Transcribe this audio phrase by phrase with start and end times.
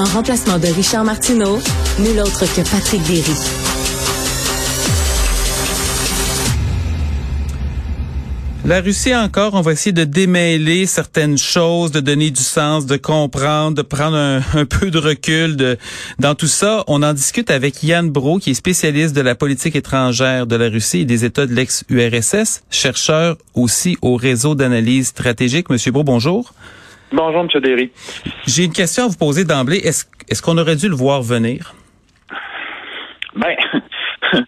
[0.00, 1.58] En remplacement de Richard Martineau,
[1.98, 3.34] nul autre que Patrick Derry.
[8.64, 12.96] La Russie encore, on va essayer de démêler certaines choses, de donner du sens, de
[12.96, 15.76] comprendre, de prendre un, peu de recul
[16.18, 16.82] dans tout ça.
[16.86, 20.70] On en discute avec Yann Bro, qui est spécialiste de la politique étrangère de la
[20.70, 25.68] Russie et des États de l'ex-URSS, chercheur aussi au réseau d'analyse stratégique.
[25.68, 26.54] Monsieur Bro, bonjour.
[27.12, 27.60] Bonjour, M.
[27.60, 27.90] Derry.
[28.46, 29.78] J'ai une question à vous poser d'emblée.
[29.78, 31.74] Est-ce est-ce qu'on aurait dû le voir venir?
[33.34, 33.56] Ben,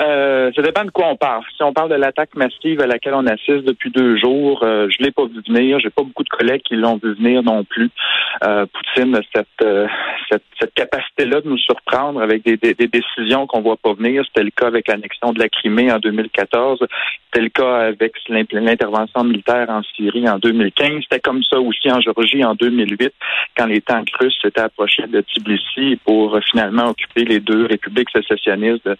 [0.00, 1.42] Euh, ça dépend de quoi on parle.
[1.56, 5.04] Si on parle de l'attaque massive à laquelle on assiste depuis deux jours, euh, je
[5.04, 5.78] l'ai pas vu venir.
[5.80, 7.90] J'ai pas beaucoup de collègues qui l'ont vu venir non plus.
[8.44, 9.86] Euh, Poutine a cette, euh,
[10.58, 14.24] cette, capacité-là de nous surprendre avec des, décisions qu'on voit pas venir.
[14.26, 16.80] C'était le cas avec l'annexion de la Crimée en 2014.
[17.26, 21.02] C'était le cas avec l'intervention militaire en Syrie en 2015.
[21.02, 23.12] C'était comme ça aussi en Géorgie en 2008,
[23.56, 28.84] quand les tanks russes s'étaient approchés de Tbilissi pour finalement occuper les deux républiques sécessionnistes
[28.86, 28.96] de,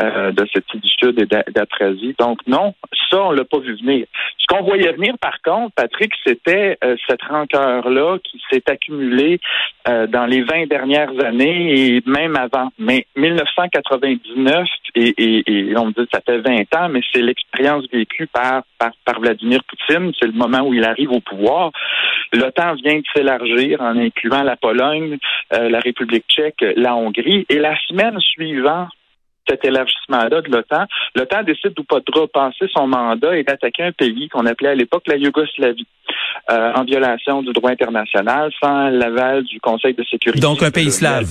[0.00, 2.14] euh, de cette du Sud et d'Aprasie.
[2.18, 2.74] Donc non,
[3.10, 4.06] ça, on l'a pas vu venir.
[4.38, 9.40] Ce qu'on voyait venir, par contre, Patrick, c'était euh, cette rancœur-là qui s'est accumulée
[9.88, 12.70] euh, dans les 20 dernières années et même avant.
[12.78, 17.84] Mais 1999, et, et, on me dit que ça fait 20 ans, mais c'est l'expérience
[17.92, 20.12] vécue par, par, par Vladimir Poutine.
[20.18, 21.70] C'est le moment où il arrive au pouvoir.
[22.32, 25.18] L'OTAN vient de s'élargir en incluant la Pologne,
[25.50, 27.46] la République tchèque, la Hongrie.
[27.48, 28.88] Et la semaine suivante,
[29.48, 33.92] cet élargissement-là de l'OTAN, l'OTAN décide de pas de repasser son mandat et d'attaquer un
[33.92, 35.86] pays qu'on appelait à l'époque la Yougoslavie,
[36.50, 40.40] euh, en violation du droit international, sans l'aval du Conseil de sécurité.
[40.40, 41.28] Donc un pays slave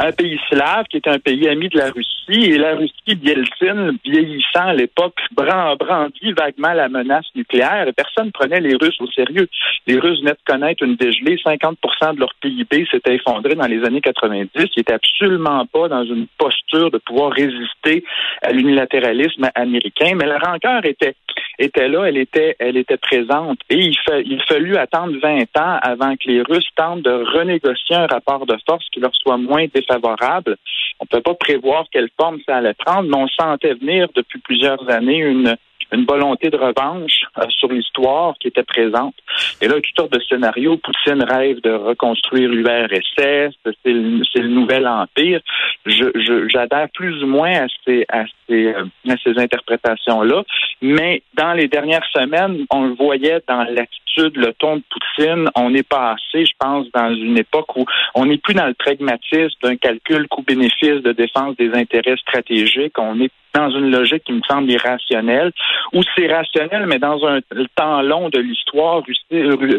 [0.00, 2.10] un pays slave qui est un pays ami de la Russie.
[2.28, 7.88] Et la Russie, Bieltsin, vieillissant à l'époque, brandit vaguement la menace nucléaire.
[7.88, 9.48] Et personne prenait les Russes au sérieux.
[9.86, 11.36] Les Russes venaient de connaître une dégelée.
[11.36, 14.50] 50% de leur PIB s'était effondré dans les années 90.
[14.54, 18.04] Ils n'étaient absolument pas dans une posture de pouvoir résister
[18.42, 20.12] à l'unilatéralisme américain.
[20.16, 21.14] Mais la rancœur était
[21.58, 23.58] était là, elle était, elle était présente.
[23.68, 24.14] Et il, fa
[24.48, 28.86] fallut attendre 20 ans avant que les Russes tentent de renégocier un rapport de force
[28.90, 30.56] qui leur soit moins défavorable.
[31.00, 34.40] On ne peut pas prévoir quelle forme ça allait prendre, mais on sentait venir depuis
[34.40, 35.56] plusieurs années une,
[35.92, 39.14] une volonté de revanche euh, sur l'histoire qui était présente.
[39.60, 40.76] Et là, toutes sortes de scénarios.
[40.78, 45.40] Poutine rêve de reconstruire l'URSS, c'est le, le, nouvel empire.
[45.86, 50.44] J'adhère plus ou moins à ces, à ces, euh, à ces interprétations-là,
[50.82, 55.48] mais dans les dernières semaines, on le voyait dans l'attitude, le ton de Poutine.
[55.54, 57.84] On est passé, je pense, dans une époque où
[58.14, 62.98] on n'est plus dans le pragmatisme d'un calcul coût-bénéfice de défense des intérêts stratégiques.
[62.98, 65.52] On est dans une logique qui me semble irrationnelle,
[65.92, 67.40] ou c'est rationnel, mais dans un
[67.74, 69.02] temps long de l'histoire,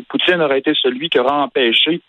[0.09, 2.01] Poutine aurait été celui qui aura empêché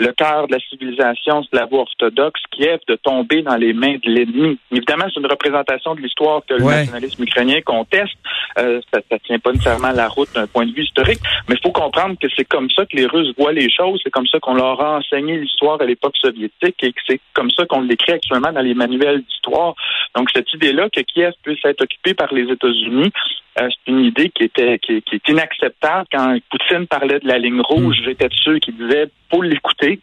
[0.00, 4.58] le cœur de la civilisation slavo-orthodoxe, Kiev, de tomber dans les mains de l'ennemi.
[4.72, 8.16] Évidemment, c'est une représentation de l'histoire que le nationalisme ukrainien conteste.
[8.58, 11.60] Euh, ça ne tient pas nécessairement la route d'un point de vue historique, mais il
[11.62, 14.40] faut comprendre que c'est comme ça que les Russes voient les choses, c'est comme ça
[14.40, 18.12] qu'on leur a enseigné l'histoire à l'époque soviétique et que c'est comme ça qu'on l'écrit
[18.12, 19.74] actuellement dans les manuels d'histoire.
[20.16, 23.12] Donc, cette idée-là que Kiev puisse être occupé par les États-Unis,
[23.56, 26.06] c'est une idée qui était qui, est inacceptable.
[26.12, 28.04] Quand Poutine parlait de la ligne rouge, hmm.
[28.04, 30.00] j'étais de ceux qui disaient faut l'écouter.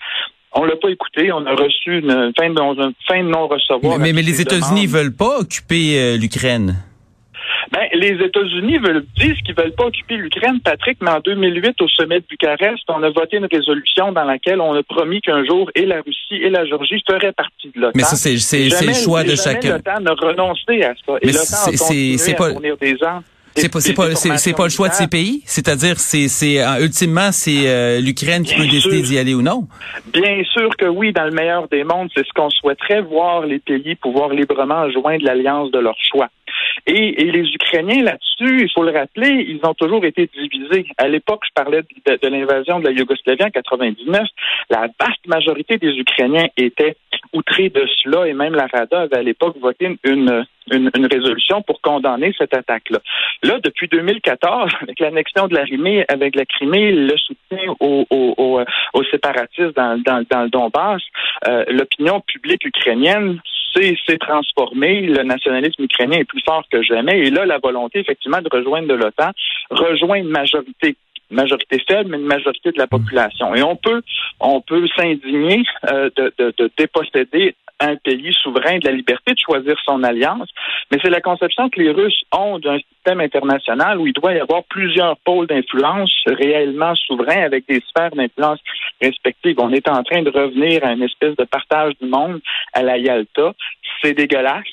[0.53, 1.31] On l'a pas écouté.
[1.31, 3.99] On a reçu une fin de, une fin de non-recevoir.
[3.99, 6.75] Mais, mais, les États-Unis veulent pas occuper euh, l'Ukraine.
[7.71, 11.87] Ben, les États-Unis veulent disent qu'ils veulent pas occuper l'Ukraine, Patrick, mais en 2008, au
[11.89, 15.69] sommet de Bucarest, on a voté une résolution dans laquelle on a promis qu'un jour
[15.75, 17.91] et la Russie et la Géorgie feraient partie de l'OTAN.
[17.95, 19.77] Mais ça, c'est le choix de chacun.
[19.77, 21.13] L'OTAN n'a renoncé à ça.
[21.23, 22.51] Mais c'est pas...
[22.51, 22.95] des.
[23.57, 25.41] C'est pas, pas, pas le choix de ces pays?
[25.45, 29.67] C'est-à-dire, c'est, c'est, euh, ultimement, c'est euh, l'Ukraine qui peut décider d'y aller ou non?
[30.13, 33.59] Bien sûr que oui, dans le meilleur des mondes, c'est ce qu'on souhaiterait voir les
[33.59, 36.29] pays pouvoir librement joindre l'alliance de leur choix.
[36.85, 40.85] Et, et, les Ukrainiens là-dessus, il faut le rappeler, ils ont toujours été divisés.
[40.97, 44.23] À l'époque, je parlais de, de l'invasion de la Yougoslavie en 99.
[44.69, 46.95] La vaste majorité des Ukrainiens étaient
[47.33, 51.61] outrés de cela et même la Rada avait à l'époque voté une, une, une, résolution
[51.61, 52.99] pour condamner cette attaque-là.
[53.43, 58.63] Là, depuis 2014, avec l'annexion de la Crimée, avec la Crimée, le soutien aux, aux,
[58.93, 61.01] aux, séparatistes dans, dans, dans le Donbass,
[61.47, 63.39] euh, l'opinion publique ukrainienne
[63.75, 65.01] s'est transformée.
[65.01, 67.19] Le nationalisme ukrainien est plus fort que jamais.
[67.19, 69.31] Et là, la volonté, effectivement, de rejoindre l'OTAN
[69.69, 70.95] rejoint une majorité
[71.31, 73.53] majorité faible, mais une majorité de la population.
[73.55, 74.01] Et on peut,
[74.39, 79.39] on peut s'indigner euh, de, de, de déposséder un pays souverain de la liberté de
[79.39, 80.49] choisir son alliance,
[80.91, 84.39] mais c'est la conception que les Russes ont d'un système international où il doit y
[84.39, 88.59] avoir plusieurs pôles d'influence réellement souverains avec des sphères d'influence
[89.01, 89.57] respectives.
[89.59, 92.41] On est en train de revenir à une espèce de partage du monde
[92.73, 93.53] à la Yalta.
[94.01, 94.63] C'est dégueulasse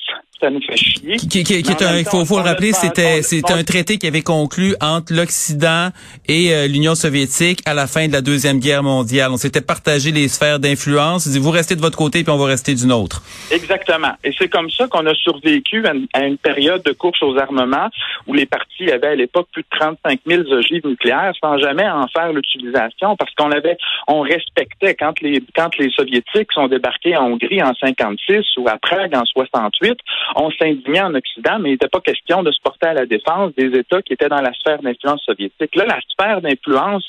[0.40, 1.16] ça nous fait chier.
[1.16, 5.90] Qui, il faut, faut le rappeler, c'était c'est un traité qui avait conclu entre l'Occident
[6.28, 9.30] et euh, l'Union soviétique à la fin de la deuxième guerre mondiale.
[9.32, 11.26] On s'était partagé les sphères d'influence.
[11.28, 13.22] Vous restez de votre côté puis on va rester du nôtre.
[13.50, 14.12] Exactement.
[14.22, 17.88] Et c'est comme ça qu'on a survécu à une, période de course aux armements
[18.26, 22.06] où les partis avaient à l'époque plus de 35 000 ogives nucléaires sans jamais en
[22.08, 23.76] faire l'utilisation parce qu'on avait,
[24.08, 28.78] on respectait quand les quand les soviétiques sont débarqués en Hongrie en 56 ou à
[28.78, 29.98] Prague en 68
[30.36, 33.54] on s'indignait en Occident, mais il n'était pas question de se porter à la défense
[33.56, 35.74] des États qui étaient dans la sphère d'influence soviétique.
[35.74, 37.04] Là, la sphère d'influence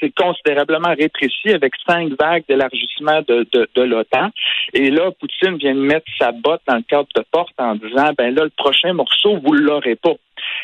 [0.00, 4.30] s'est considérablement rétrécie avec cinq vagues d'élargissement de, de, l'OTAN.
[4.72, 8.12] Et là, Poutine vient de mettre sa botte dans le cadre de porte en disant,
[8.16, 10.14] ben là, le prochain morceau, vous l'aurez pas.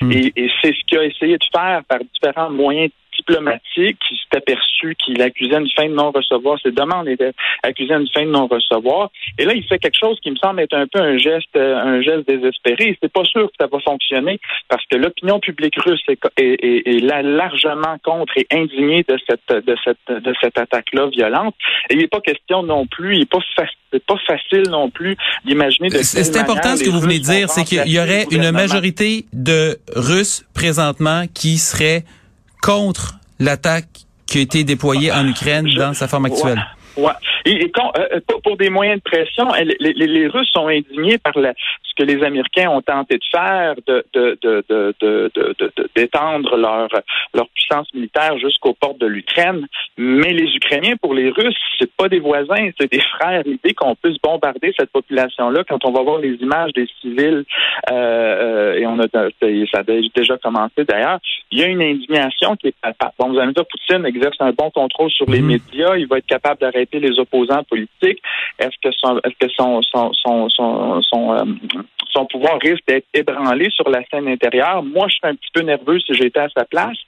[0.01, 0.13] Hmm.
[0.13, 2.91] Et, et c'est ce qu'il a essayé de faire par différents moyens
[3.21, 6.59] diplomatique qui s'est aperçu qu'il accusait une fin de non-recevoir.
[6.63, 7.33] Ses demandes étaient
[7.63, 9.11] accusées d'une fin de non-recevoir.
[9.39, 11.77] Et là, il fait quelque chose qui me semble être un peu un geste, euh,
[11.77, 12.97] un geste désespéré.
[13.03, 17.97] C'est pas sûr que ça va fonctionner parce que l'opinion publique russe est, est, largement
[18.03, 21.55] contre et indignée de cette, de cette, de cette attaque-là violente.
[21.89, 24.91] Et il n'est pas question non plus, il n'est pas facile c'est pas facile non
[24.91, 28.27] plus d'imaginer de C'est important ce que vous venez de dire, c'est qu'il y aurait
[28.31, 32.05] une majorité de Russes présentement qui seraient
[32.63, 33.89] contre l'attaque
[34.27, 36.65] qui a été déployée en Ukraine dans sa forme actuelle?
[36.97, 37.13] Ouais.
[37.47, 41.53] Et, euh, pour des moyens de pression, les, les, les Russes sont indignés par la,
[41.83, 46.89] ce que les Américains ont tenté de faire, de, de, de, de, d'étendre leur,
[47.35, 49.67] leur puissance militaire jusqu'aux portes de l'Ukraine.
[49.97, 53.43] Mais les Ukrainiens, pour les Russes, c'est pas des voisins, c'est des frères.
[53.45, 57.45] L'idée qu'on puisse bombarder cette population-là, quand on va voir les images des civils,
[57.91, 61.19] euh, euh et on a ça a déjà commencé d'ailleurs,
[61.51, 62.75] il y a une indignation qui est
[63.19, 65.47] Bon, vous allez me dire, Poutine exerce un bon contrôle sur les mhm.
[65.47, 68.23] médias, il va être capable d'arrêter les opposants politiques?
[68.59, 69.21] Est-ce que son,
[71.33, 71.45] euh,
[72.13, 74.83] son pouvoir risque d'être ébranlé sur la scène intérieure?
[74.83, 76.99] Moi, je serais un petit peu nerveux si j'étais à sa place.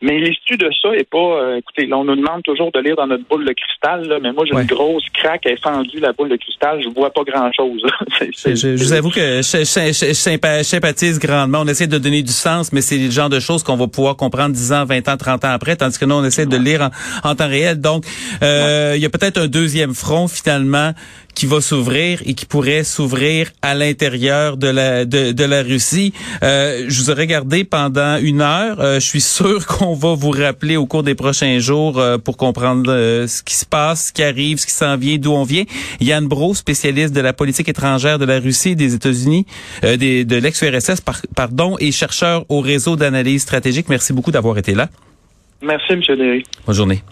[0.00, 3.08] Mais l'issue de ça est pas, euh, écoutez, on nous demande toujours de lire dans
[3.08, 6.36] notre boule de cristal, là, mais moi, j'ai une grosse craque fendu la boule de
[6.36, 7.82] cristal, je vois pas grand-chose.
[8.20, 11.62] je, vous avoue que je, sympathise grandement.
[11.62, 14.16] On essaie de donner du sens, mais c'est le genre de choses qu'on va pouvoir
[14.16, 16.90] comprendre 10 ans, 20 ans, 30 ans après, tandis que nous, on essaie de lire
[17.24, 17.80] en, temps réel.
[17.80, 18.04] Donc,
[18.42, 20.92] euh, il y a peut-être un deuxième front, finalement,
[21.38, 26.12] qui va s'ouvrir et qui pourrait s'ouvrir à l'intérieur de la de, de la Russie.
[26.42, 28.80] Euh, je vous ai regardé pendant une heure.
[28.80, 32.36] Euh, je suis sûr qu'on va vous rappeler au cours des prochains jours euh, pour
[32.36, 35.44] comprendre euh, ce qui se passe, ce qui arrive, ce qui s'en vient, d'où on
[35.44, 35.62] vient.
[36.00, 39.46] Yann Bro, spécialiste de la politique étrangère de la Russie et des États-Unis,
[39.82, 41.02] des, de l'ex-URSS,
[41.36, 43.88] pardon, et chercheur au réseau d'analyse stratégique.
[43.88, 44.88] Merci beaucoup d'avoir été là.
[45.62, 46.00] Merci, M.
[46.16, 46.42] Derry.
[46.66, 47.02] Bonne journée.